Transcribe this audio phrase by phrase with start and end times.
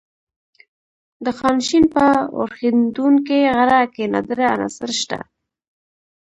[1.25, 2.05] د خانشین په
[2.37, 5.19] اورښیندونکي غره کې نادره عناصر شته.